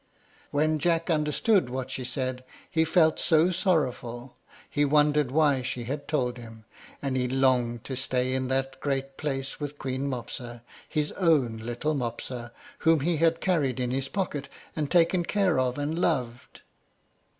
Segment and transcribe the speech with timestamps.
[0.49, 4.35] When Jack understood what she said he felt so sorrowful;
[4.67, 6.65] he wondered why she had told him,
[7.03, 11.93] and he longed to stay in that great place with Queen Mopsa, his own little
[11.93, 16.61] Mopsa, whom he had carried in his pocket, and taken care of, and loved.